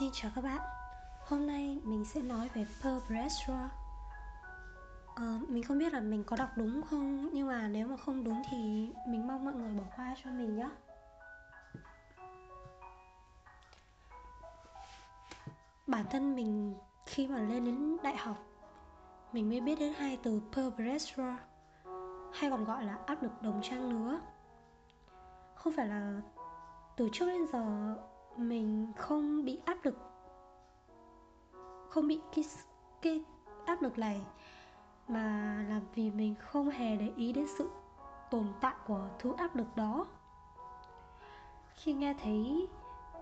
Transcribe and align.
Xin 0.00 0.10
chào 0.12 0.30
các 0.34 0.44
bạn. 0.44 0.60
Hôm 1.26 1.46
nay 1.46 1.80
mình 1.84 2.04
sẽ 2.04 2.20
nói 2.20 2.50
về 2.54 2.66
Pearl 2.82 2.98
Bressra 3.08 3.70
ờ, 5.14 5.38
Mình 5.48 5.62
không 5.62 5.78
biết 5.78 5.92
là 5.92 6.00
mình 6.00 6.24
có 6.24 6.36
đọc 6.36 6.48
đúng 6.56 6.82
không 6.90 7.28
Nhưng 7.32 7.46
mà 7.46 7.68
nếu 7.68 7.88
mà 7.88 7.96
không 7.96 8.24
đúng 8.24 8.42
thì 8.50 8.56
mình 9.08 9.26
mong 9.26 9.44
mọi 9.44 9.54
người 9.54 9.74
bỏ 9.74 9.84
qua 9.96 10.14
cho 10.24 10.30
mình 10.30 10.56
nhé 10.56 10.68
Bản 15.86 16.04
thân 16.10 16.36
mình 16.36 16.74
khi 17.06 17.26
mà 17.28 17.38
lên 17.38 17.64
đến 17.64 17.96
đại 18.02 18.16
học 18.16 18.36
Mình 19.32 19.48
mới 19.48 19.60
biết 19.60 19.78
đến 19.80 19.92
hai 19.98 20.18
từ 20.22 20.40
Pearl 20.52 20.90
Hay 22.32 22.50
còn 22.50 22.64
gọi 22.64 22.84
là 22.84 22.98
áp 23.06 23.22
lực 23.22 23.42
đồng 23.42 23.60
trang 23.62 23.90
lứa. 23.90 24.20
Không 25.54 25.72
phải 25.76 25.86
là 25.86 26.20
từ 26.96 27.08
trước 27.12 27.26
đến 27.26 27.46
giờ 27.52 27.96
mình 28.36 28.92
không 28.96 29.44
bị 29.44 29.60
áp 29.64 29.84
lực. 29.84 29.98
Không 31.88 32.08
bị 32.08 32.20
cái 32.34 32.44
cái 33.02 33.24
áp 33.66 33.82
lực 33.82 33.98
này, 33.98 34.20
mà 35.08 35.56
là 35.68 35.80
vì 35.94 36.10
mình 36.10 36.34
không 36.40 36.70
hề 36.70 36.96
để 36.96 37.12
ý 37.16 37.32
đến 37.32 37.46
sự 37.58 37.70
tồn 38.30 38.46
tại 38.60 38.74
của 38.86 39.08
thứ 39.18 39.34
áp 39.36 39.56
lực 39.56 39.76
đó. 39.76 40.06
Khi 41.74 41.92
nghe 41.92 42.14
thấy 42.22 42.68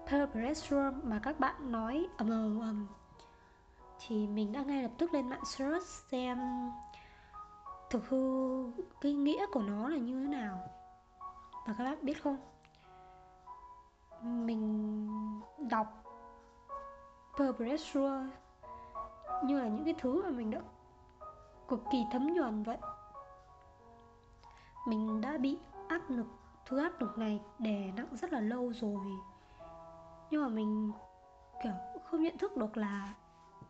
peer 0.07 0.31
pressure 0.31 0.91
mà 1.03 1.21
các 1.23 1.41
bạn 1.41 1.73
nói 1.73 2.09
ầm 2.17 2.31
ầm 2.31 2.61
ầm, 2.61 2.87
thì 4.07 4.27
mình 4.27 4.53
đã 4.53 4.63
ngay 4.63 4.83
lập 4.83 4.91
tức 4.99 5.15
lên 5.15 5.29
mạng 5.29 5.45
search 5.45 5.87
xem 5.87 6.39
thực 7.91 8.09
hư, 8.09 8.65
cái 9.01 9.15
nghĩa 9.15 9.47
của 9.53 9.63
nó 9.63 9.89
là 9.89 9.97
như 9.97 10.21
thế 10.21 10.29
nào. 10.29 10.59
Và 11.67 11.75
các 11.79 11.85
bạn 11.85 11.99
biết 12.03 12.23
không? 12.23 12.37
Mình 14.23 15.09
đọc 15.59 16.05
peer 17.39 17.57
pressure 17.57 18.27
như 19.45 19.61
là 19.61 19.69
những 19.69 19.85
cái 19.85 19.95
thứ 19.99 20.23
mà 20.23 20.31
mình 20.31 20.51
đã 20.51 20.61
cực 21.69 21.83
kỳ 21.93 22.05
thấm 22.13 22.35
nhuần 22.35 22.63
vậy. 22.63 22.79
Mình 24.87 25.21
đã 25.21 25.39
bị 25.39 25.59
áp 25.89 26.01
lực, 26.09 26.27
thứ 26.67 26.79
áp 26.79 27.01
lực 27.01 27.19
này 27.19 27.41
đè 27.59 27.93
nặng 27.97 28.09
rất 28.13 28.33
là 28.33 28.41
lâu 28.41 28.73
rồi. 28.73 29.07
Nhưng 30.31 30.43
mà 30.43 30.49
mình, 30.49 30.93
kiểu, 31.63 31.73
không 32.05 32.23
nhận 32.23 32.39
thức 32.39 32.57
được 32.57 32.77
là 32.77 33.15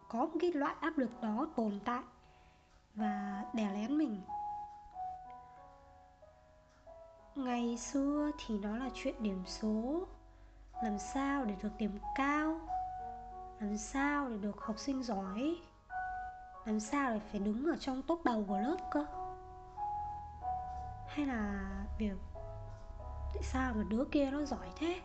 có 0.09 0.19
một 0.19 0.39
cái 0.41 0.53
loại 0.53 0.75
áp 0.81 0.99
lực 0.99 1.11
đó 1.21 1.47
tồn 1.57 1.81
tại 1.85 2.03
và 2.95 3.45
đè 3.53 3.71
lén 3.73 3.99
mình. 3.99 4.21
Ngày 7.35 7.77
xưa 7.77 8.31
thì 8.39 8.59
nó 8.59 8.77
là 8.77 8.91
chuyện 8.95 9.23
điểm 9.23 9.43
số 9.47 10.07
làm 10.83 10.99
sao 10.99 11.45
để 11.45 11.55
được 11.63 11.77
điểm 11.79 11.99
cao? 12.15 12.61
Làm 13.61 13.77
sao 13.77 14.29
để 14.29 14.37
được 14.37 14.61
học 14.61 14.79
sinh 14.79 15.03
giỏi? 15.03 15.57
Làm 16.65 16.81
sao 16.81 17.11
để 17.11 17.21
phải 17.31 17.41
đứng 17.41 17.67
ở 17.67 17.77
trong 17.81 18.03
top 18.03 18.25
đầu 18.25 18.45
của 18.49 18.59
lớp 18.59 18.77
cơ? 18.91 19.07
Hay 21.09 21.27
là 21.27 21.71
việc 21.99 22.17
tại 23.35 23.43
sao 23.43 23.73
mà 23.77 23.85
đứa 23.89 24.05
kia 24.05 24.31
nó 24.31 24.45
giỏi 24.45 24.69
thế? 24.77 25.01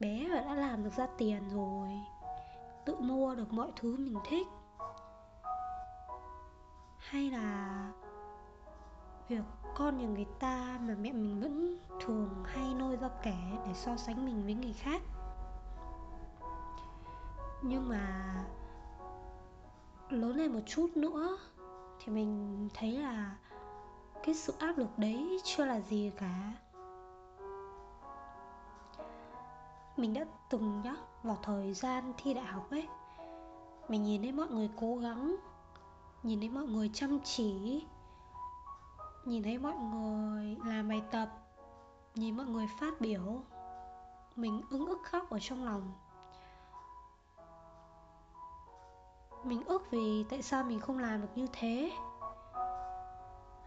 Bé 0.00 0.28
mà 0.28 0.40
đã 0.40 0.54
làm 0.54 0.84
được 0.84 0.92
ra 0.96 1.06
tiền 1.18 1.48
rồi, 1.48 1.88
tự 2.84 2.96
mua 3.00 3.34
được 3.34 3.52
mọi 3.52 3.72
thứ 3.76 3.96
mình 3.96 4.18
thích. 4.30 4.46
Hay 6.98 7.30
là 7.30 7.90
việc 9.28 9.44
con 9.74 9.98
nhà 9.98 10.06
người 10.06 10.26
ta 10.38 10.78
mà 10.82 10.94
mẹ 11.00 11.12
mình 11.12 11.40
vẫn 11.40 11.78
thường 12.00 12.44
hay 12.44 12.74
nôi 12.74 12.96
ra 12.96 13.08
kẻ 13.22 13.58
để 13.66 13.74
so 13.74 13.96
sánh 13.96 14.26
mình 14.26 14.44
với 14.44 14.54
người 14.54 14.72
khác. 14.72 15.02
Nhưng 17.62 17.88
mà 17.88 18.34
lớn 20.08 20.36
lên 20.36 20.52
một 20.52 20.60
chút 20.66 20.90
nữa 20.96 21.38
thì 21.98 22.12
mình 22.12 22.68
thấy 22.74 22.92
là 22.92 23.36
cái 24.22 24.34
sự 24.34 24.54
áp 24.58 24.78
lực 24.78 24.98
đấy 24.98 25.40
chưa 25.44 25.64
là 25.64 25.80
gì 25.80 26.12
cả. 26.16 26.52
Mình 29.96 30.14
đã 30.14 30.24
từng 30.50 30.82
nhá, 30.84 30.96
vào 31.22 31.38
thời 31.42 31.74
gian 31.74 32.12
thi 32.16 32.34
đại 32.34 32.44
học 32.44 32.70
ấy, 32.70 32.88
mình 33.88 34.02
nhìn 34.02 34.22
thấy 34.22 34.32
mọi 34.32 34.48
người 34.48 34.70
cố 34.76 34.96
gắng, 34.96 35.36
nhìn 36.22 36.40
thấy 36.40 36.48
mọi 36.48 36.64
người 36.64 36.90
chăm 36.94 37.18
chỉ 37.20 37.84
nhìn 39.24 39.42
thấy 39.42 39.58
mọi 39.58 39.74
người 39.74 40.56
làm 40.64 40.88
bài 40.88 41.02
tập 41.10 41.28
nhìn 42.14 42.36
mọi 42.36 42.46
người 42.46 42.66
phát 42.80 43.00
biểu 43.00 43.42
mình 44.36 44.62
ưng 44.70 44.86
ức 44.86 44.98
khóc 45.04 45.30
ở 45.30 45.38
trong 45.40 45.64
lòng. 45.64 45.92
Mình 49.44 49.64
ức 49.64 49.90
vì 49.90 50.24
tại 50.30 50.42
sao 50.42 50.64
mình 50.64 50.80
không 50.80 50.98
làm 50.98 51.20
được 51.20 51.28
như 51.34 51.46
thế? 51.52 51.92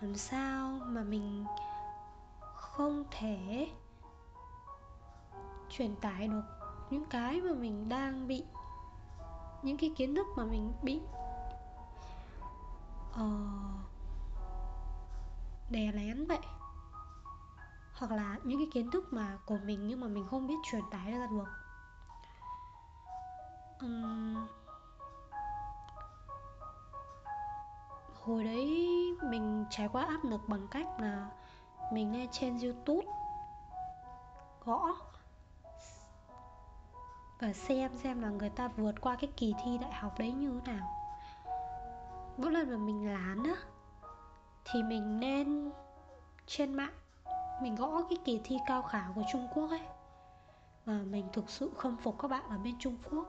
Làm 0.02 0.16
sao 0.16 0.80
mà 0.86 1.04
mình 1.04 1.46
không 2.56 3.04
thể 3.12 3.68
truyền 5.70 5.96
tải 5.96 6.28
được 6.28 6.44
những 6.90 7.06
cái 7.06 7.42
mà 7.42 7.54
mình 7.54 7.90
đang 7.90 8.28
bị 8.28 8.44
những 9.64 9.78
cái 9.78 9.94
kiến 9.98 10.16
thức 10.16 10.28
mà 10.36 10.46
mình 10.46 10.74
bị 10.82 11.02
uh, 13.12 13.77
đè 15.70 15.92
lén 15.92 16.26
vậy. 16.26 16.40
Hoặc 17.94 18.12
là 18.12 18.38
những 18.44 18.60
cái 18.60 18.70
kiến 18.74 18.92
thức 18.92 19.14
mà 19.14 19.38
của 19.46 19.58
mình 19.66 19.88
nhưng 19.88 20.00
mà 20.00 20.08
mình 20.08 20.28
không 20.30 20.48
biết 20.48 20.56
truyền 20.72 20.84
tải 20.92 21.12
ra 21.12 21.28
được. 21.32 21.46
Uhm... 23.86 24.48
hồi 28.28 28.44
đấy 28.44 28.66
mình 29.24 29.66
trải 29.70 29.88
qua 29.88 30.06
áp 30.06 30.24
lực 30.24 30.42
bằng 30.48 30.68
cách 30.68 30.88
là 31.00 31.30
mình 31.94 32.14
lên 32.14 32.28
trên 32.32 32.60
youtube, 32.60 33.08
gõ, 34.66 34.94
và 37.40 37.54
xem 37.54 37.94
xem 37.94 38.22
là 38.22 38.30
người 38.30 38.50
ta 38.50 38.68
vượt 38.68 39.02
qua 39.02 39.16
cái 39.16 39.32
kỳ 39.38 39.54
thi 39.64 39.78
đại 39.78 39.94
học 39.94 40.20
đấy 40.20 40.32
như 40.32 40.62
thế 40.66 40.74
nào. 40.74 40.88
Mỗi 42.38 42.52
lần 42.52 42.70
mà 42.72 42.78
mình 42.78 43.14
lán 43.14 43.44
á 43.44 43.56
thì 44.72 44.84
mình 44.84 45.20
nên 45.20 45.72
trên 46.46 46.74
mạng 46.74 46.94
mình 47.62 47.76
gõ 47.76 48.02
cái 48.10 48.18
kỳ 48.26 48.42
thi 48.44 48.58
cao 48.66 48.82
khảo 48.82 49.12
của 49.16 49.24
Trung 49.32 49.48
Quốc 49.54 49.70
ấy. 49.70 49.88
Và 50.86 50.94
mình 50.94 51.28
thực 51.34 51.50
sự 51.50 51.72
khâm 51.78 51.98
phục 51.98 52.20
các 52.20 52.28
bạn 52.28 52.50
ở 52.50 52.58
bên 52.58 52.76
Trung 52.80 52.98
Quốc. 53.12 53.26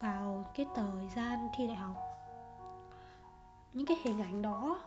Vào 0.00 0.50
cái 0.54 0.66
thời 0.74 1.08
gian 1.16 1.48
thi 1.56 1.66
đại 1.66 1.76
học. 1.76 1.96
Những 3.72 3.86
cái 3.86 3.96
hình 4.04 4.22
ảnh 4.22 4.42
đó 4.42 4.78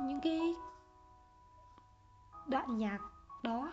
những 0.00 0.20
cái 0.20 0.54
đoạn 2.46 2.78
nhạc 2.78 2.98
đó 3.42 3.72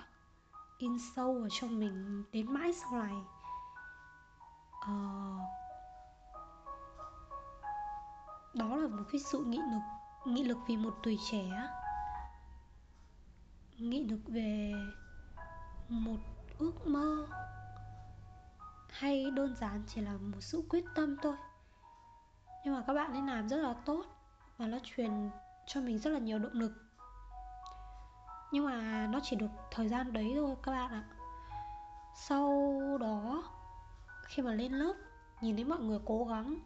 in 0.78 0.98
sâu 1.16 1.34
vào 1.34 1.50
trong 1.52 1.80
mình 1.80 2.24
đến 2.32 2.54
mãi 2.54 2.74
sau 2.74 2.92
này. 2.92 3.16
Uh, 4.82 5.42
đó 8.54 8.76
là 8.76 8.88
một 8.88 9.04
cái 9.12 9.22
sự 9.22 9.40
nghị 9.40 9.58
lực 9.58 10.03
nghị 10.26 10.44
lực 10.44 10.58
vì 10.68 10.78
một 10.78 10.96
tuổi 11.04 11.20
trẻ 11.32 11.44
nghị 13.78 14.04
lực 14.04 14.20
về 14.28 14.74
một 15.90 16.18
ước 16.58 16.88
mơ 16.88 17.28
hay 18.90 19.32
đơn 19.32 19.56
giản 19.56 19.84
chỉ 19.88 20.02
là 20.02 20.12
một 20.12 20.38
sự 20.40 20.64
quyết 20.70 20.86
tâm 20.96 21.18
thôi. 21.22 21.36
Nhưng 22.66 22.74
mà 22.74 22.84
các 22.88 22.94
bạn 22.94 23.12
ấy 23.14 23.22
làm 23.22 23.50
rất 23.50 23.58
là 23.58 23.74
tốt 23.86 24.06
và 24.58 24.68
nó 24.68 24.78
truyền 24.84 25.30
cho 25.68 25.82
mình 25.82 26.00
rất 26.00 26.12
là 26.12 26.20
nhiều 26.20 26.40
động 26.40 26.54
lực. 26.54 26.72
Nhưng 28.52 28.66
mà 28.66 29.08
nó 29.08 29.20
chỉ 29.24 29.36
được 29.36 29.52
thời 29.72 29.88
gian 29.88 30.14
đấy 30.14 30.34
thôi 30.36 30.56
các 30.64 30.72
bạn 30.72 30.92
ạ. 30.92 31.04
Sau 32.16 32.72
đó, 33.02 33.44
khi 34.26 34.44
mà 34.44 34.54
lên 34.54 34.74
lớp, 34.74 34.94
nhìn 35.42 35.56
thấy 35.56 35.66
mọi 35.66 35.80
người 35.80 36.00
cố 36.06 36.26
gắng 36.26 36.60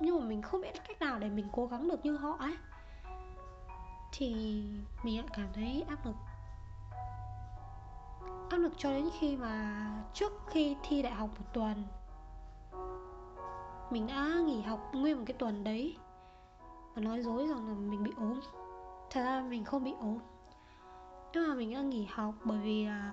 nhưng 0.00 0.20
mà 0.20 0.26
mình 0.26 0.42
không 0.42 0.60
biết 0.60 0.84
cách 0.88 1.00
nào 1.00 1.18
để 1.18 1.28
mình 1.30 1.48
cố 1.52 1.66
gắng 1.66 1.88
được 1.88 2.04
như 2.04 2.16
họ 2.16 2.36
ấy. 2.38 2.56
Thì 4.12 4.34
mình 5.02 5.16
lại 5.16 5.26
cảm 5.32 5.48
thấy 5.54 5.84
áp 5.88 6.06
lực. 6.06 6.16
Áp 8.50 8.56
lực 8.56 8.72
cho 8.76 8.90
đến 8.90 9.08
khi 9.18 9.36
mà 9.36 9.86
trước 10.14 10.32
khi 10.46 10.76
thi 10.82 11.02
đại 11.02 11.12
học 11.12 11.30
một 11.38 11.46
tuần 11.52 11.84
mình 13.94 14.06
đã 14.06 14.40
nghỉ 14.46 14.60
học 14.60 14.94
nguyên 14.94 15.16
một 15.16 15.22
cái 15.26 15.36
tuần 15.38 15.64
đấy 15.64 15.96
và 16.94 17.02
nói 17.02 17.22
dối 17.22 17.46
rằng 17.46 17.68
là 17.68 17.74
mình 17.74 18.02
bị 18.02 18.10
ốm. 18.16 18.40
Thật 19.10 19.22
ra 19.24 19.44
mình 19.48 19.64
không 19.64 19.84
bị 19.84 19.94
ốm. 20.00 20.18
Nhưng 21.32 21.48
mà 21.48 21.54
mình 21.54 21.74
đã 21.74 21.80
nghỉ 21.80 22.06
học 22.10 22.34
bởi 22.44 22.58
vì 22.58 22.86
là 22.86 23.12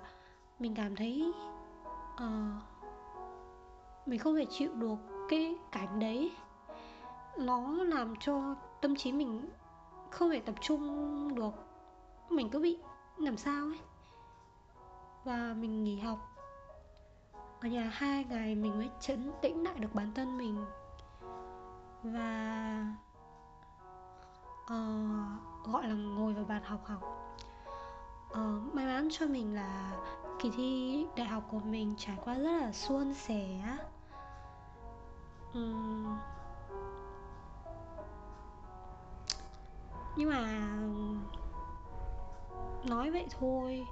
mình 0.59 0.75
cảm 0.75 0.95
thấy 0.95 1.33
uh, 2.13 2.63
mình 4.05 4.19
không 4.19 4.35
thể 4.35 4.45
chịu 4.49 4.73
được 4.73 4.97
cái 5.29 5.55
cảnh 5.71 5.99
đấy 5.99 6.31
nó 7.37 7.83
làm 7.83 8.13
cho 8.19 8.55
tâm 8.81 8.95
trí 8.95 9.11
mình 9.11 9.49
không 10.09 10.29
thể 10.29 10.39
tập 10.39 10.55
trung 10.61 11.35
được. 11.35 11.53
Mình 12.29 12.49
cứ 12.49 12.59
bị 12.59 12.77
làm 13.17 13.37
sao 13.37 13.65
ấy? 13.65 13.79
Và 15.23 15.53
mình 15.57 15.83
nghỉ 15.83 15.99
học. 15.99 16.19
Ở 17.61 17.67
nhà 17.67 17.91
hai 17.93 18.23
ngày 18.23 18.55
mình 18.55 18.77
mới 18.77 18.89
chấn 18.99 19.31
tĩnh 19.41 19.63
lại 19.63 19.75
được 19.79 19.93
bản 19.93 20.11
thân 20.13 20.37
mình. 20.37 20.65
Và 22.03 22.85
uh, 24.63 25.67
gọi 25.73 25.87
là 25.87 25.93
ngồi 25.93 26.33
vào 26.33 26.45
bàn 26.45 26.63
học 26.63 26.85
học. 26.85 27.01
Uh, 28.31 28.73
may 28.73 28.85
mắn 28.85 29.07
cho 29.11 29.25
mình 29.25 29.55
là 29.55 29.91
kỳ 30.39 30.49
thi 30.49 31.05
đại 31.15 31.27
học 31.27 31.43
của 31.51 31.59
mình 31.59 31.93
trải 31.97 32.17
qua 32.25 32.33
rất 32.33 32.51
là 32.61 32.71
suôn 32.71 33.13
sẻ. 33.13 33.77
Um, 35.53 36.17
nhưng 40.21 40.29
mà 40.29 40.69
nói 42.89 43.11
vậy 43.11 43.27
thôi. 43.39 43.87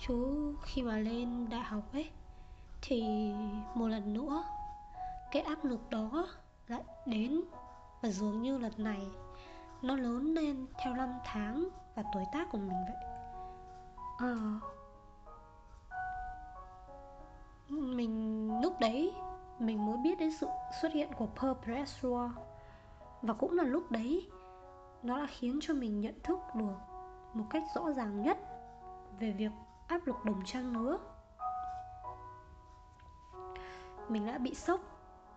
Chú 0.00 0.52
khi 0.62 0.82
mà 0.82 0.96
lên 0.96 1.48
đại 1.50 1.60
học 1.60 1.82
ấy 1.92 2.10
thì 2.82 3.32
một 3.74 3.88
lần 3.88 4.14
nữa 4.14 4.44
cái 5.30 5.42
áp 5.42 5.64
lực 5.64 5.90
đó 5.90 6.26
lại 6.68 6.82
đến. 7.06 7.40
Và 8.02 8.08
dường 8.08 8.42
như 8.42 8.58
lần 8.58 8.72
này 8.78 9.06
nó 9.82 9.96
lớn 9.96 10.34
lên 10.34 10.66
theo 10.78 10.94
năm 10.94 11.08
tháng 11.24 11.68
và 11.94 12.04
tuổi 12.14 12.24
tác 12.32 12.50
của 12.50 12.58
mình 12.58 12.84
vậy. 12.88 13.10
À, 14.18 14.34
mình 17.68 18.50
lúc 18.62 18.80
đấy 18.80 19.14
mình 19.58 19.86
mới 19.86 19.96
biết 19.96 20.18
đến 20.18 20.30
sự 20.40 20.46
xuất 20.82 20.92
hiện 20.92 21.10
của 21.18 21.26
peer 21.26 21.56
pressure 21.64 22.28
và 23.22 23.34
cũng 23.34 23.52
là 23.52 23.64
lúc 23.64 23.90
đấy 23.90 24.30
nó 25.06 25.18
đã 25.18 25.26
khiến 25.26 25.58
cho 25.62 25.74
mình 25.74 26.00
nhận 26.00 26.14
thức 26.22 26.38
được 26.54 26.76
một 27.34 27.44
cách 27.50 27.62
rõ 27.74 27.92
ràng 27.92 28.22
nhất 28.22 28.38
về 29.18 29.32
việc 29.32 29.52
áp 29.86 30.06
lực 30.06 30.24
đồng 30.24 30.42
trang 30.44 30.76
lứa. 30.76 30.98
Mình 34.08 34.26
đã 34.26 34.38
bị 34.38 34.54
sốc 34.54 34.80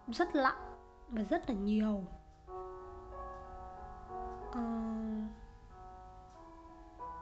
rất 0.08 0.36
nặng 0.36 0.76
và 1.10 1.24
rất 1.24 1.50
là 1.50 1.56
nhiều. 1.56 2.04
À, 4.54 4.64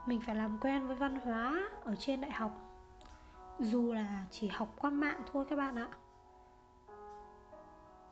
mình 0.06 0.20
phải 0.26 0.34
làm 0.34 0.58
quen 0.60 0.86
với 0.86 0.96
văn 0.96 1.20
hóa 1.20 1.68
ở 1.84 1.94
trên 1.96 2.20
đại 2.20 2.30
học. 2.30 2.50
Dù 3.58 3.92
là 3.92 4.24
chỉ 4.30 4.48
học 4.48 4.68
qua 4.78 4.90
mạng 4.90 5.22
thôi 5.32 5.46
các 5.50 5.56
bạn 5.56 5.76
ạ. 5.76 5.88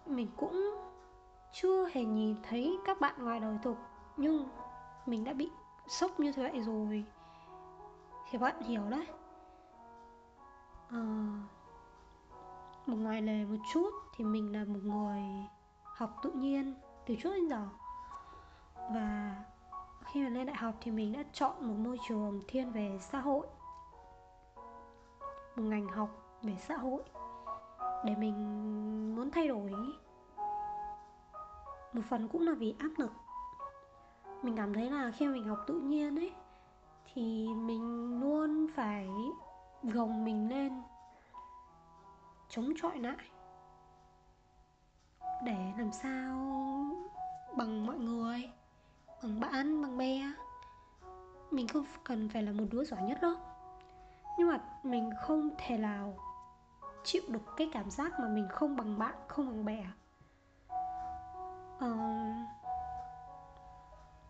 Mình 0.06 0.28
cũng 0.36 0.76
chưa 1.52 1.88
hề 1.92 2.04
nhìn 2.04 2.36
thấy 2.42 2.78
các 2.84 3.00
bạn 3.00 3.24
ngoài 3.24 3.40
đời 3.40 3.58
thực 3.62 3.76
nhưng 4.16 4.48
mình 5.06 5.24
đã 5.24 5.32
bị 5.32 5.50
sốc 5.88 6.20
như 6.20 6.32
thế 6.32 6.50
vậy 6.52 6.60
rồi. 6.60 7.04
Thì 8.30 8.38
bạn 8.38 8.60
hiểu 8.62 8.82
đấy. 8.88 9.06
À, 10.88 11.02
một 12.86 12.96
ngoài 12.96 13.22
lề 13.22 13.44
một 13.44 13.56
chút 13.72 13.90
thì 14.16 14.24
mình 14.24 14.52
là 14.52 14.64
một 14.64 14.80
người 14.82 15.22
học 15.84 16.10
tự 16.22 16.30
nhiên 16.30 16.74
từ 17.06 17.14
trước 17.22 17.30
đến 17.34 17.48
giờ. 17.48 17.68
Và 18.74 19.36
khi 20.04 20.22
mà 20.24 20.28
lên 20.28 20.46
đại 20.46 20.56
học 20.56 20.74
thì 20.80 20.90
mình 20.90 21.12
đã 21.12 21.22
chọn 21.32 21.68
một 21.68 21.74
môi 21.78 21.98
trường 22.08 22.42
thiên 22.48 22.72
về 22.72 22.98
xã 23.00 23.20
hội 23.20 23.46
một 25.56 25.62
ngành 25.62 25.88
học 25.88 26.08
về 26.42 26.56
xã 26.58 26.76
hội 26.76 27.02
để 28.04 28.14
mình 28.18 29.16
muốn 29.16 29.30
thay 29.30 29.48
đổi. 29.48 29.72
Một 31.92 32.02
phần 32.08 32.28
cũng 32.28 32.42
là 32.42 32.52
vì 32.58 32.74
áp 32.78 32.90
lực 32.96 33.12
mình 34.46 34.56
cảm 34.56 34.74
thấy 34.74 34.90
là 34.90 35.10
khi 35.10 35.28
mình 35.28 35.44
học 35.44 35.58
tự 35.66 35.80
nhiên 35.80 36.18
ấy 36.18 36.32
thì 37.14 37.48
mình 37.54 38.20
luôn 38.20 38.66
phải 38.74 39.08
gồng 39.82 40.24
mình 40.24 40.50
lên 40.50 40.82
chống 42.48 42.72
chọi 42.82 42.98
lại 42.98 43.30
để 45.44 45.72
làm 45.78 45.92
sao 45.92 46.36
bằng 47.56 47.86
mọi 47.86 47.98
người 47.98 48.50
bằng 49.22 49.40
bạn 49.40 49.82
bằng 49.82 49.98
bè. 49.98 50.22
Mình 51.50 51.68
không 51.68 51.84
cần 52.04 52.28
phải 52.28 52.42
là 52.42 52.52
một 52.52 52.64
đứa 52.70 52.84
giỏi 52.84 53.02
nhất 53.02 53.18
đâu. 53.22 53.34
Nhưng 54.38 54.48
mà 54.48 54.58
mình 54.82 55.10
không 55.22 55.50
thể 55.58 55.78
nào 55.78 56.14
chịu 57.04 57.22
được 57.28 57.56
cái 57.56 57.70
cảm 57.72 57.90
giác 57.90 58.20
mà 58.20 58.28
mình 58.28 58.48
không 58.50 58.76
bằng 58.76 58.98
bạn 58.98 59.14
không 59.28 59.46
bằng 59.46 59.64
bè. 59.64 59.86
Uh, 61.76 62.55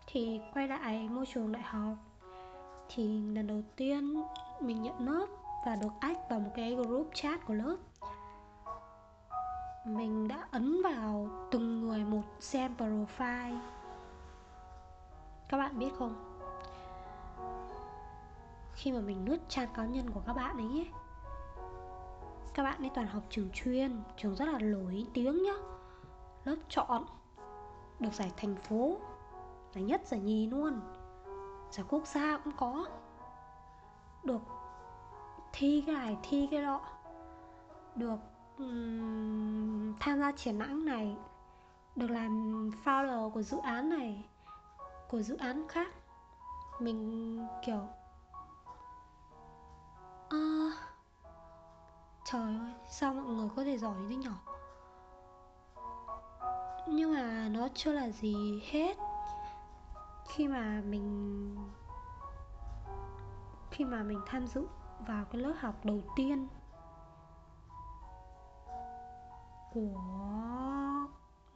thì 0.07 0.41
quay 0.53 0.67
lại 0.67 1.09
môi 1.09 1.25
trường 1.25 1.51
đại 1.51 1.63
học. 1.63 1.95
Thì 2.89 3.21
lần 3.21 3.47
đầu 3.47 3.61
tiên 3.75 4.23
mình 4.59 4.81
nhận 4.81 4.99
lớp 4.99 5.27
và 5.65 5.75
được 5.75 5.93
add 5.99 6.19
vào 6.29 6.39
một 6.39 6.51
cái 6.55 6.75
group 6.75 7.09
chat 7.13 7.45
của 7.45 7.53
lớp. 7.53 7.77
Mình 9.85 10.27
đã 10.27 10.47
ấn 10.51 10.81
vào 10.83 11.29
từng 11.51 11.87
người 11.87 12.03
một 12.03 12.23
xem 12.39 12.75
profile. 12.77 13.59
Các 15.49 15.57
bạn 15.57 15.79
biết 15.79 15.89
không? 15.99 16.39
Khi 18.73 18.91
mà 18.91 18.99
mình 18.99 19.25
lướt 19.29 19.39
trang 19.49 19.69
cá 19.73 19.85
nhân 19.85 20.09
của 20.09 20.21
các 20.25 20.33
bạn 20.33 20.57
ấy 20.57 20.87
các 22.57 22.63
bạn 22.63 22.81
ấy 22.81 22.91
toàn 22.93 23.07
học 23.07 23.23
trường 23.29 23.49
chuyên, 23.53 24.01
trường 24.17 24.35
rất 24.35 24.45
là 24.45 24.59
nổi 24.59 25.05
tiếng 25.13 25.43
nhá. 25.43 25.53
Lớp 26.45 26.55
chọn 26.69 27.05
được 27.99 28.13
giải 28.13 28.31
thành 28.37 28.55
phố 28.55 28.97
giải 29.73 29.83
nhất 29.83 30.01
giải 30.05 30.19
nhì 30.19 30.47
luôn. 30.47 30.79
Giải 31.71 31.85
quốc 31.89 32.07
gia 32.07 32.37
cũng 32.37 32.53
có. 32.57 32.85
Được 34.23 34.41
thi 35.53 35.83
cái 35.85 35.95
này 35.95 36.17
thi 36.23 36.47
cái 36.51 36.61
đó. 36.61 36.81
Được 37.95 38.19
um, 38.57 39.93
tham 39.99 40.19
gia 40.19 40.31
triển 40.31 40.57
lãm 40.57 40.85
này. 40.85 41.17
Được 41.95 42.11
làm 42.11 42.71
founder 42.83 43.29
của 43.29 43.41
dự 43.41 43.57
án 43.57 43.89
này 43.89 44.25
của 45.09 45.21
dự 45.21 45.37
án 45.37 45.67
khác. 45.67 45.87
Mình 46.79 47.39
kiểu 47.65 47.87
à, 50.29 50.71
trời 52.25 52.41
ơi 52.41 52.73
sao 52.89 53.13
mọi 53.13 53.25
người 53.25 53.49
có 53.55 53.63
thể 53.63 53.77
giỏi 53.77 53.95
thế 54.09 54.15
nhở? 54.15 54.33
Nhưng 56.87 57.13
mà 57.13 57.49
nó 57.51 57.67
chưa 57.73 57.91
là 57.91 58.09
gì 58.09 58.61
hết 58.71 58.97
khi 60.27 60.47
mà 60.47 60.81
mình 60.85 61.55
khi 63.71 63.85
mà 63.85 64.03
mình 64.03 64.21
tham 64.25 64.47
dự 64.47 64.67
vào 65.07 65.25
cái 65.25 65.41
lớp 65.41 65.53
học 65.59 65.85
đầu 65.85 66.01
tiên 66.15 66.47
của 69.73 69.99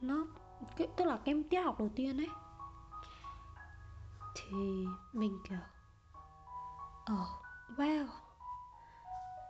lớp 0.00 0.24
cái, 0.76 0.88
tức 0.96 1.04
là 1.04 1.18
cái 1.24 1.42
tiết 1.50 1.60
học 1.60 1.78
đầu 1.78 1.88
tiên 1.96 2.20
ấy 2.20 2.28
thì 4.34 4.86
mình 5.12 5.38
kiểu 5.48 5.58
oh 7.12 7.28
wow 7.76 8.06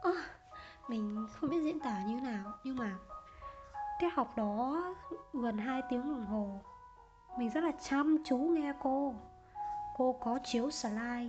oh, 0.08 0.16
mình 0.88 1.26
không 1.32 1.50
biết 1.50 1.60
diễn 1.62 1.80
tả 1.80 2.02
như 2.06 2.20
nào 2.20 2.52
nhưng 2.64 2.76
mà 2.76 2.98
tiết 4.02 4.08
học 4.14 4.36
đó 4.36 4.82
gần 5.32 5.58
2 5.58 5.82
tiếng 5.90 6.02
đồng 6.02 6.26
hồ 6.26 6.60
mình 7.36 7.50
rất 7.50 7.64
là 7.64 7.72
chăm 7.80 8.18
chú 8.24 8.36
nghe 8.36 8.72
cô. 8.82 9.14
Cô 9.96 10.16
có 10.20 10.38
chiếu 10.44 10.70
slide. 10.70 11.28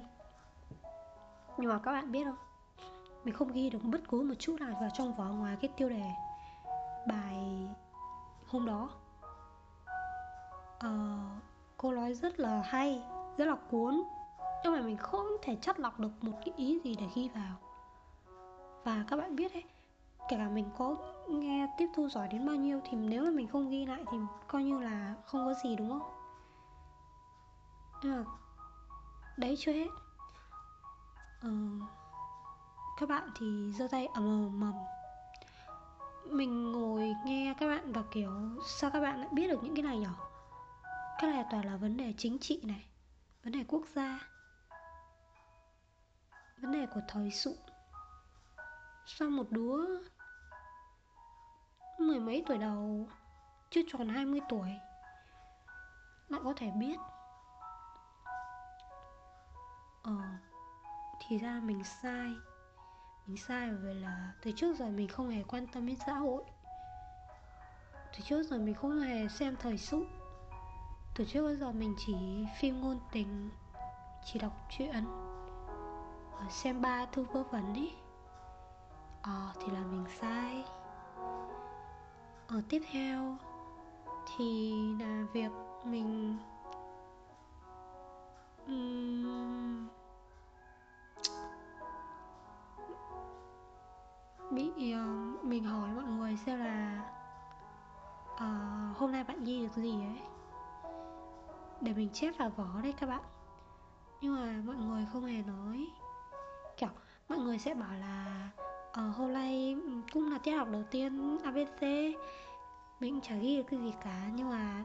Nhưng 1.58 1.70
mà 1.70 1.80
các 1.80 1.92
bạn 1.92 2.12
biết 2.12 2.24
không? 2.24 2.38
Mình 3.24 3.34
không 3.34 3.52
ghi 3.52 3.70
được 3.70 3.84
bất 3.84 4.02
cứ 4.10 4.22
một 4.22 4.34
chút 4.40 4.56
nào 4.60 4.78
vào 4.82 4.90
trong 4.94 5.14
vở 5.14 5.26
ngoài 5.26 5.58
cái 5.62 5.70
tiêu 5.78 5.90
đề 5.90 6.12
bài 7.08 7.68
hôm 8.48 8.66
đó. 8.66 8.90
Uh, 10.86 11.44
cô 11.78 11.92
nói 11.92 12.14
rất 12.14 12.40
là 12.40 12.62
hay 12.66 13.04
rất 13.38 13.46
là 13.46 13.56
cuốn. 13.72 14.04
Nhưng 14.64 14.74
mà 14.74 14.82
mình 14.82 14.98
không 14.98 15.28
thể 15.42 15.56
chất 15.56 15.80
lọc 15.80 16.00
được 16.00 16.12
một 16.22 16.34
cái 16.46 16.54
ý 16.58 16.80
gì 16.84 16.96
để 16.96 17.08
ghi 17.16 17.30
vào. 17.30 17.56
Và 18.84 19.06
các 19.08 19.16
bạn 19.16 19.36
biết 19.36 19.54
đấy 19.54 19.64
kể 20.30 20.38
cả 20.38 20.50
mình 20.50 20.70
có 20.78 20.96
nghe 21.30 21.68
tiếp 21.78 21.88
thu 21.96 22.10
giỏi 22.10 22.28
đến 22.28 22.46
bao 22.46 22.56
nhiêu 22.56 22.82
thì 22.90 22.98
nếu 22.98 23.24
mà 23.24 23.32
mình 23.32 23.48
không 23.48 23.70
ghi 23.70 23.86
lại 23.86 24.04
thì 24.12 24.18
coi 24.48 24.64
như 24.64 24.80
là 24.80 25.16
không 25.26 25.46
có 25.46 25.54
gì 25.64 25.76
đúng 25.76 25.90
không? 25.90 26.14
Nhưng 28.04 28.12
mà 28.12 28.32
đấy 29.38 29.56
chưa 29.60 29.74
hết. 29.74 29.88
Ờ, 31.42 31.50
các 33.00 33.10
bạn 33.10 33.30
thì 33.40 33.72
giơ 33.72 33.88
tay 33.92 34.08
à, 34.08 34.12
ầm 34.14 34.62
ầm 34.62 34.74
mình 36.26 36.72
ngồi 36.72 37.14
nghe 37.26 37.54
các 37.60 37.68
bạn 37.68 37.92
và 37.92 38.04
kiểu 38.12 38.32
sao 38.68 38.90
các 38.92 39.00
bạn 39.00 39.20
lại 39.20 39.30
biết 39.32 39.48
được 39.48 39.64
những 39.64 39.76
cái 39.76 39.84
này 39.84 39.98
nhở? 40.00 40.14
Cái 41.20 41.32
này 41.32 41.46
toàn 41.52 41.66
là 41.66 41.76
vấn 41.76 41.98
đề 41.98 42.14
chính 42.18 42.40
trị 42.40 42.62
này 42.64 42.86
vấn 43.44 43.54
đề 43.54 43.64
quốc 43.68 43.82
gia 43.96 44.20
vấn 46.62 46.72
đề 46.72 46.86
của 46.94 47.02
thời 47.08 47.32
sự. 47.32 47.58
Sao 49.06 49.30
một 49.30 49.52
đứa 49.52 49.86
mười 51.98 52.20
mấy 52.20 52.44
tuổi 52.48 52.58
đầu 52.58 53.08
chưa 53.70 53.82
tròn 53.88 54.10
20 54.10 54.40
tuổi. 54.50 54.70
Lại 56.30 56.42
có 56.44 56.54
thể 56.58 56.72
biết 56.72 57.00
ờ 60.04 60.18
thì 61.20 61.38
ra 61.38 61.62
mình 61.64 61.84
sai. 61.84 62.34
Mình 63.28 63.38
sai 63.38 63.72
về 63.72 63.94
là 63.94 64.34
từ 64.42 64.52
trước 64.52 64.78
giờ 64.78 64.86
mình 64.86 65.08
không 65.08 65.30
hề 65.30 65.44
quan 65.44 65.68
tâm 65.68 65.86
đến 65.86 65.96
xã 66.06 66.14
hội. 66.14 66.44
Từ 68.14 68.20
trước 68.24 68.44
giờ 68.44 68.58
mình 68.58 68.76
không 68.76 69.00
hề 69.00 69.28
xem 69.28 69.56
thời 69.60 69.78
sự. 69.78 70.06
Từ 71.16 71.26
trước 71.26 71.48
đến 71.48 71.60
giờ 71.60 71.72
mình 71.72 71.96
chỉ 72.06 72.46
phim 72.60 72.82
ngôn 72.82 73.00
tình 73.12 73.50
chỉ 74.26 74.40
đọc 74.40 74.68
truyện 74.70 75.06
ờ, 76.38 76.50
xem 76.50 76.82
ba 76.82 77.06
thư 77.06 77.24
vớ 77.24 77.44
vẩn 77.44 77.74
đi, 77.74 77.94
ờ 79.22 79.52
thì 79.60 79.72
là 79.72 79.80
mình 79.80 80.06
sai 80.20 80.66
ở 82.54 82.62
tiếp 82.70 82.82
theo 82.92 83.38
thì 84.36 84.74
là 85.00 85.26
việc 85.34 85.52
mình 85.84 86.38
um, 88.68 89.88
bị 94.52 94.72
uh, 94.78 95.44
mình 95.44 95.64
hỏi 95.64 95.90
mọi 95.96 96.04
người 96.04 96.38
xem 96.46 96.60
là 96.60 97.06
uh, 98.34 98.98
hôm 98.98 99.12
nay 99.12 99.24
bạn 99.24 99.44
ghi 99.44 99.62
được 99.62 99.74
gì 99.76 99.92
ấy? 99.92 100.22
Để 101.82 101.94
mình 101.94 102.10
chép 102.14 102.38
vào 102.38 102.50
vỏ 102.50 102.82
đấy 102.84 102.94
các 103.00 103.10
bạn. 103.10 103.24
Nhưng 104.22 104.36
mà 104.36 104.62
mọi 104.66 104.76
người 104.76 105.06
không 105.14 105.26
hề 105.26 105.42
nói. 105.42 105.88
Kiểu 106.78 106.90
mọi 107.30 107.38
người 107.38 107.60
sẽ 107.60 107.74
bảo 107.74 107.94
là 107.94 108.50
uh, 109.00 109.16
hôm 109.16 109.34
nay 109.34 109.78
cũng 110.14 110.32
là 110.32 110.38
tiết 110.38 110.52
học 110.52 110.68
đầu 110.72 110.84
tiên 110.92 111.38
abc 111.44 111.82
mình 113.00 113.22
chả 113.22 113.36
ghi 113.36 113.58
được 113.58 113.64
cái 113.64 113.80
gì 113.80 113.94
cả 114.04 114.30
nhưng 114.36 114.50
mà 114.50 114.84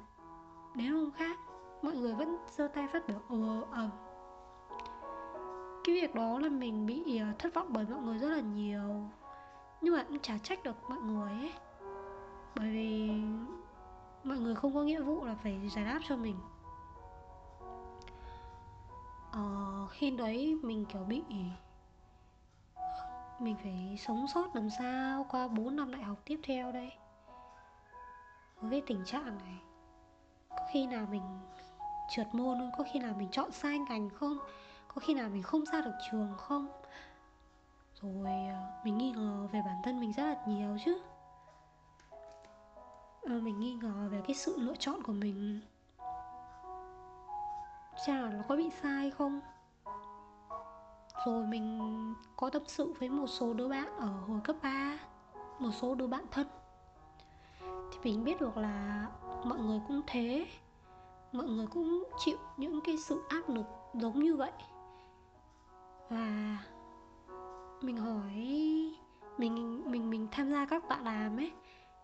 đến 0.74 0.88
hôm 0.88 1.10
khác 1.10 1.38
mọi 1.82 1.94
người 1.94 2.14
vẫn 2.14 2.36
giơ 2.50 2.68
tay 2.68 2.88
phát 2.92 3.08
biểu 3.08 3.18
ồ 3.28 3.66
ầm 3.70 3.90
cái 5.84 5.94
việc 5.94 6.14
đó 6.14 6.38
là 6.38 6.48
mình 6.48 6.86
bị 6.86 7.18
ờ, 7.18 7.26
thất 7.38 7.54
vọng 7.54 7.66
bởi 7.70 7.86
mọi 7.86 8.02
người 8.02 8.18
rất 8.18 8.28
là 8.28 8.40
nhiều 8.40 9.08
nhưng 9.80 9.94
mà 9.94 10.02
cũng 10.02 10.18
chả 10.18 10.38
trách 10.38 10.62
được 10.62 10.76
mọi 10.88 10.98
người 10.98 11.32
ấy. 11.32 11.52
Bởi 12.56 12.70
vì 12.70 13.10
mọi 14.24 14.38
người 14.38 14.54
không 14.54 14.74
có 14.74 14.82
nghĩa 14.82 15.00
vụ 15.00 15.24
là 15.24 15.34
phải 15.34 15.68
giải 15.68 15.84
đáp 15.84 16.00
cho 16.08 16.16
mình. 16.16 16.36
Ờ, 19.32 19.86
khi 19.90 20.10
đấy 20.10 20.58
mình 20.62 20.84
kiểu 20.84 21.04
bị 21.04 21.22
mình 23.40 23.56
phải 23.62 23.96
sống 23.98 24.26
sót 24.26 24.56
làm 24.56 24.70
sao 24.70 25.26
qua 25.30 25.48
4 25.48 25.76
năm 25.76 25.92
đại 25.92 26.02
học 26.02 26.18
tiếp 26.24 26.40
theo 26.42 26.72
đây? 26.72 26.92
Với 28.60 28.70
cái 28.70 28.82
tình 28.86 29.04
trạng 29.04 29.38
này, 29.38 29.58
có 30.50 30.66
khi 30.72 30.86
nào 30.86 31.06
mình 31.10 31.22
trượt 32.10 32.26
môn 32.32 32.58
không? 32.58 32.70
Có 32.78 32.84
khi 32.92 33.00
nào 33.00 33.14
mình 33.18 33.28
chọn 33.32 33.50
sai 33.50 33.78
ngành 33.78 34.10
không? 34.10 34.38
Có 34.88 35.00
khi 35.00 35.14
nào 35.14 35.28
mình 35.28 35.42
không 35.42 35.64
ra 35.64 35.80
được 35.80 35.94
trường 36.10 36.34
không? 36.36 36.68
Rồi 38.02 38.32
à, 38.32 38.80
mình 38.84 38.98
nghi 38.98 39.10
ngờ 39.10 39.48
về 39.52 39.62
bản 39.66 39.76
thân 39.84 40.00
mình 40.00 40.12
rất 40.12 40.22
là 40.22 40.36
nhiều 40.46 40.76
chứ. 40.84 41.00
À, 43.22 43.34
mình 43.42 43.60
nghi 43.60 43.74
ngờ 43.74 44.08
về 44.10 44.20
cái 44.26 44.34
sự 44.34 44.54
lựa 44.58 44.74
chọn 44.78 45.02
của 45.02 45.12
mình. 45.12 45.60
Chả 48.06 48.12
nó 48.14 48.42
có 48.48 48.56
bị 48.56 48.70
sai 48.82 49.10
không? 49.10 49.40
Rồi 51.26 51.46
mình 51.46 51.78
có 52.36 52.50
tâm 52.50 52.62
sự 52.66 52.94
với 52.98 53.08
một 53.08 53.26
số 53.26 53.54
đứa 53.54 53.68
bạn 53.68 53.96
ở 53.96 54.06
hồi 54.06 54.40
cấp 54.44 54.56
3 54.62 54.98
một 55.58 55.70
số 55.80 55.94
đứa 55.94 56.06
bạn 56.06 56.24
thân. 56.30 56.46
Thì 57.62 57.98
mình 58.04 58.24
biết 58.24 58.40
được 58.40 58.56
là 58.56 59.06
mọi 59.44 59.58
người 59.58 59.80
cũng 59.88 60.00
thế. 60.06 60.46
Mọi 61.32 61.46
người 61.46 61.66
cũng 61.66 62.04
chịu 62.18 62.38
những 62.56 62.80
cái 62.80 62.98
sự 62.98 63.22
áp 63.28 63.48
lực 63.48 63.66
giống 63.94 64.22
như 64.22 64.36
vậy. 64.36 64.52
Và 66.08 66.58
mình 67.82 67.96
hỏi, 67.96 68.32
mình 69.38 69.82
mình 69.90 70.10
mình 70.10 70.28
tham 70.32 70.50
gia 70.50 70.66
các 70.66 70.88
bạn 70.88 71.04
làm 71.04 71.36
ấy, 71.36 71.52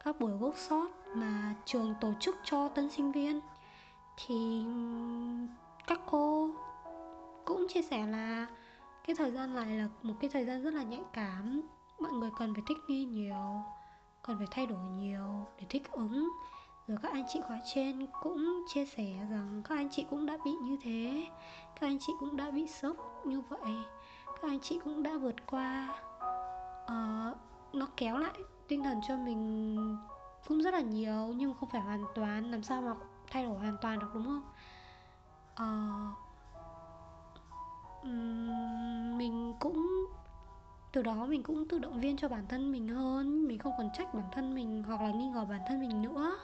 các 0.05 0.21
buổi 0.21 0.33
workshop 0.33 0.89
mà 1.15 1.55
trường 1.65 1.95
tổ 2.01 2.13
chức 2.21 2.37
cho 2.45 2.69
tân 2.69 2.91
sinh 2.91 3.13
viên, 3.13 3.41
thì 4.27 4.65
các 5.87 6.01
cô 6.07 6.51
cũng 7.45 7.67
chia 7.69 7.83
sẻ 7.83 8.07
là 8.07 8.47
cái 9.07 9.17
thời 9.17 9.31
gian 9.31 9.55
này 9.55 9.79
là 9.79 9.89
một 10.03 10.15
cái 10.21 10.31
thời 10.33 10.45
gian 10.45 10.63
rất 10.63 10.75
là 10.75 10.83
nhạy 10.83 11.03
cảm. 11.13 11.63
Mọi 12.01 12.13
người 12.13 12.31
cần 12.39 12.55
phải 12.55 12.63
thích 12.67 12.79
nghi 12.89 13.05
nhiều 13.05 13.63
cần 14.23 14.39
phải 14.39 14.47
thay 14.51 14.67
đổi 14.67 14.79
nhiều 14.79 15.47
để 15.59 15.67
thích 15.69 15.93
ứng. 15.93 16.31
Rồi 16.87 16.99
các 17.03 17.13
anh 17.13 17.25
chị 17.29 17.41
khóa 17.47 17.61
trên 17.75 18.07
cũng 18.23 18.65
chia 18.75 18.87
sẻ 18.87 19.27
rằng 19.31 19.63
các 19.65 19.75
anh 19.75 19.89
chị 19.91 20.07
cũng 20.11 20.27
đã 20.27 20.39
bị 20.45 20.51
như 20.51 20.77
thế 20.83 21.27
các 21.81 21.87
anh 21.87 21.99
chị 22.01 22.13
cũng 22.21 22.37
đã 22.37 22.51
bị 22.51 22.67
sốc 22.67 22.97
như 23.27 23.41
vậy 23.41 23.75
các 24.45 24.51
anh 24.51 24.61
chị 24.61 24.81
cũng 24.85 25.03
đã 25.03 25.17
vượt 25.17 25.47
qua. 25.47 25.89
Uh, 26.85 27.37
nó 27.73 27.87
kéo 27.97 28.19
lại 28.19 28.35
tinh 28.69 28.83
thần 28.85 29.01
cho 29.09 29.17
mình 29.17 29.77
cũng 30.49 30.63
rất 30.63 30.75
là 30.75 30.81
nhiều 30.81 31.33
nhưng 31.37 31.55
không 31.55 31.69
phải 31.69 31.81
hoàn 31.81 32.05
toàn. 32.15 32.51
Làm 32.51 32.63
sao 32.63 32.83
mà 32.83 32.95
thay 33.31 33.45
đổi 33.45 33.59
hoàn 33.59 33.77
toàn 33.83 33.99
được 33.99 34.11
đúng 34.15 34.25
không? 34.25 34.43
Uh, 35.53 36.19
mình 39.19 39.55
cũng 39.61 40.07
từ 40.93 41.03
đó 41.03 41.27
mình 41.27 41.43
cũng 41.43 41.69
tự 41.69 41.79
động 41.79 42.01
viên 42.01 42.17
cho 42.17 42.29
bản 42.29 42.47
thân 42.49 42.73
mình 42.73 42.89
hơn. 42.89 43.49
Mình 43.49 43.59
không 43.59 43.73
còn 43.79 43.91
trách 43.95 44.15
bản 44.15 44.25
thân 44.33 44.55
mình 44.55 44.83
hoặc 44.87 45.01
là 45.01 45.11
nghi 45.11 45.29
ngờ 45.29 45.47
bản 45.51 45.61
thân 45.69 45.81
mình 45.81 46.03
nữa. 46.03 46.39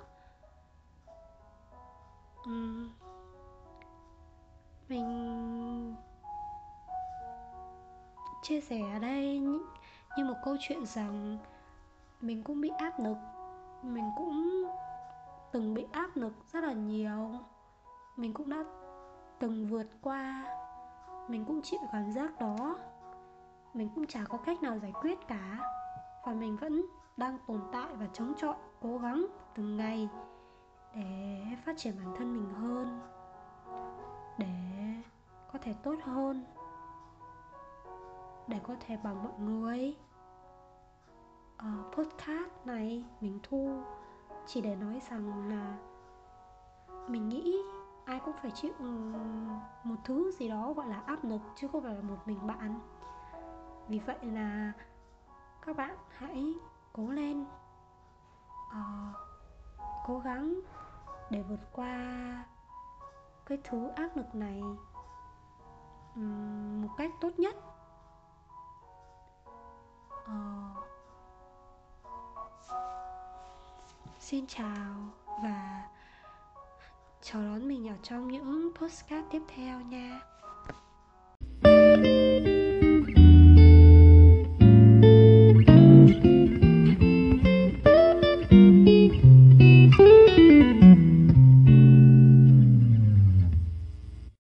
Uhm, 2.49 2.89
mình 4.89 5.97
chia 8.43 8.61
sẻ 8.61 8.81
ở 8.93 8.99
đây 8.99 9.39
như 10.17 10.25
một 10.25 10.35
câu 10.45 10.57
chuyện 10.61 10.87
rằng 10.87 11.39
mình 12.21 12.43
cũng 12.43 12.61
bị 12.61 12.71
áp 12.79 13.01
lực. 13.01 13.17
Mình 13.83 14.11
cũng 14.17 14.65
từng 15.53 15.75
bị 15.75 15.87
áp 15.93 16.17
lực 16.17 16.33
rất 16.53 16.65
là 16.65 16.73
nhiều. 16.73 17.31
Mình 18.17 18.33
cũng 18.33 18.51
đã 18.51 18.65
từng 19.39 19.69
vượt 19.69 19.87
qua 20.03 20.45
mình 21.31 21.45
cũng 21.45 21.63
chịu 21.63 21.81
cảm 21.93 22.13
giác 22.13 22.41
đó. 22.41 22.79
Mình 23.75 23.89
cũng 23.95 24.07
chả 24.07 24.25
có 24.29 24.39
cách 24.39 24.63
nào 24.63 24.79
giải 24.79 24.93
quyết 24.93 25.29
cả. 25.29 25.59
Và 26.27 26.33
mình 26.33 26.57
vẫn 26.57 26.87
đang 27.17 27.39
tồn 27.47 27.61
tại 27.73 27.95
và 27.95 28.07
chống 28.13 28.33
chọi 28.37 28.57
cố 28.83 28.99
gắng 28.99 29.27
từng 29.55 29.77
ngày 29.77 30.09
để 30.95 31.43
phát 31.65 31.77
triển 31.77 31.97
bản 32.05 32.15
thân 32.19 32.33
mình 32.33 32.51
hơn 32.55 33.01
để 34.39 34.47
có 35.53 35.59
thể 35.63 35.75
tốt 35.83 35.97
hơn 36.03 36.45
để 38.47 38.61
có 38.63 38.75
thể 38.81 38.97
bằng 39.05 39.25
mọi 39.25 39.39
người. 39.39 39.97
Uh, 41.57 41.97
podcast 41.97 42.51
này 42.65 43.05
mình 43.21 43.39
thu 43.43 43.83
chỉ 44.47 44.61
để 44.61 44.77
nói 44.77 45.01
rằng 45.11 45.49
là 45.49 45.77
mình 47.09 47.29
nghĩ 47.29 47.57
ai 48.11 48.21
cũng 48.25 48.35
phải 48.43 48.51
chịu 48.51 48.73
ừ, 48.79 48.85
một 49.85 49.95
thứ 50.05 50.31
gì 50.31 50.49
đó 50.49 50.73
gọi 50.73 50.87
là 50.87 51.03
áp 51.07 51.25
lực 51.25 51.41
chứ 51.57 51.69
không 51.73 51.83
phải 51.83 51.95
là 51.95 52.03
một 52.03 52.19
mình 52.27 52.47
bạn. 52.47 52.81
Vì 53.89 53.99
vậy 53.99 54.19
là 54.23 54.73
các 55.67 55.77
bạn 55.77 55.97
hãy 56.09 56.55
cố 56.93 57.09
lên 57.09 57.45
uh, 58.69 59.17
cố 60.07 60.19
gắng 60.19 60.61
để 61.31 61.43
vượt 61.43 61.61
qua 61.73 62.45
cái 63.47 63.59
thứ 63.65 63.89
áp 63.89 64.17
lực 64.17 64.35
này 64.35 64.63
um, 66.15 66.83
một 66.83 66.89
cách 66.97 67.11
tốt 67.21 67.31
nhất. 67.39 67.57
Uh, 70.25 70.85
xin 74.19 74.47
chào 74.47 74.95
và 75.43 75.89
chào 77.33 77.43
đón 77.43 77.69
mình 77.69 77.89
ở 77.89 77.95
trong 78.03 78.29
những 78.29 78.71
postcard 78.81 79.27
tiếp 79.31 79.43
theo 79.57 79.81
nha. 79.81 80.21